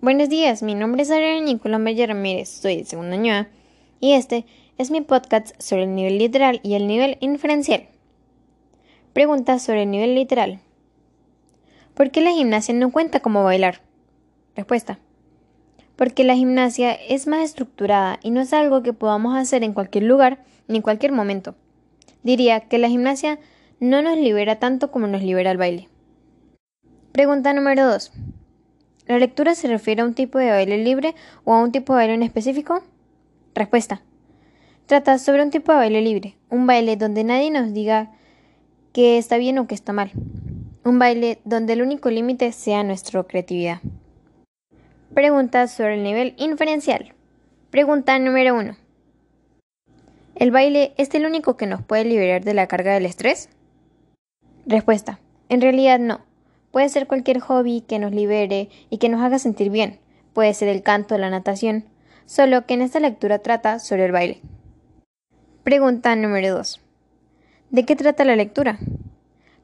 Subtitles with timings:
[0.00, 3.48] Buenos días, mi nombre es Ariana Nicolás Ramírez, soy de segundo año
[3.98, 4.46] y este
[4.78, 7.88] es mi podcast sobre el nivel literal y el nivel inferencial.
[9.12, 10.60] Preguntas sobre el nivel literal.
[11.94, 13.80] ¿Por qué la gimnasia no cuenta como bailar?
[14.54, 15.00] Respuesta.
[15.96, 20.04] Porque la gimnasia es más estructurada y no es algo que podamos hacer en cualquier
[20.04, 21.56] lugar ni en cualquier momento.
[22.22, 23.40] Diría que la gimnasia
[23.80, 25.88] no nos libera tanto como nos libera el baile.
[27.10, 28.12] Pregunta número 2.
[29.08, 31.14] ¿La lectura se refiere a un tipo de baile libre
[31.44, 32.84] o a un tipo de baile en específico?
[33.54, 34.02] Respuesta.
[34.84, 38.12] Trata sobre un tipo de baile libre, un baile donde nadie nos diga
[38.92, 40.12] que está bien o que está mal.
[40.84, 43.80] Un baile donde el único límite sea nuestra creatividad.
[45.14, 47.14] Preguntas sobre el nivel inferencial.
[47.70, 48.76] Pregunta número 1.
[50.34, 53.48] ¿El baile es el único que nos puede liberar de la carga del estrés?
[54.66, 55.18] Respuesta.
[55.48, 56.27] En realidad no.
[56.70, 60.00] Puede ser cualquier hobby que nos libere y que nos haga sentir bien.
[60.32, 61.84] Puede ser el canto, la natación.
[62.26, 64.42] Solo que en esta lectura trata sobre el baile.
[65.64, 66.80] Pregunta número 2.
[67.70, 68.78] ¿De qué trata la lectura?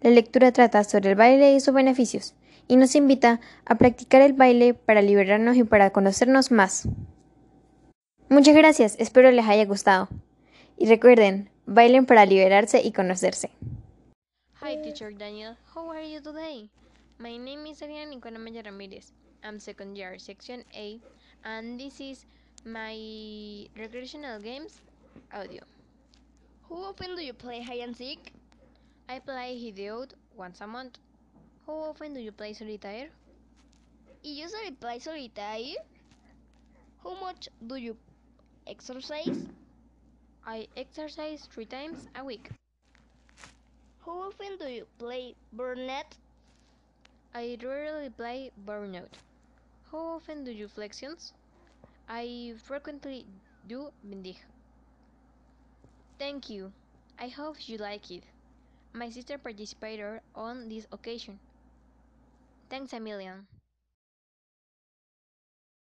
[0.03, 2.35] La lectura trata sobre el baile y sus beneficios,
[2.69, 6.87] y nos invita a practicar el baile para liberarnos y para conocernos más.
[8.29, 10.09] Muchas gracias, espero les haya gustado.
[10.77, 13.51] Y recuerden, bailen para liberarse y conocerse.
[14.61, 15.57] Hi, teacher Daniel.
[15.75, 16.71] How are you today?
[17.19, 19.13] My name is Ariana Nicola Maya Ramirez.
[19.43, 21.01] I'm second year, section A,
[21.45, 22.25] and this is
[22.65, 22.95] my
[23.77, 24.81] recreational games
[25.33, 25.63] audio.
[26.69, 28.33] How often do you play hide and seek?
[29.09, 30.99] I play Hideo once a month.
[31.67, 33.11] How often do you play solitaire?
[34.25, 35.77] I usually play solitaire.
[37.05, 37.97] How much do you
[38.67, 39.47] exercise?
[40.47, 42.51] I exercise three times a week.
[44.07, 46.19] How often do you play burnet?
[47.35, 49.13] I rarely play burnout.
[49.91, 51.33] How often do you flexions?
[52.09, 53.27] I frequently
[53.67, 54.39] do bendig.
[56.19, 56.73] Thank you.
[57.21, 58.25] I hope you like it.
[58.93, 61.41] My sister participated on this occasion.
[62.69, 63.47] Thanks a million.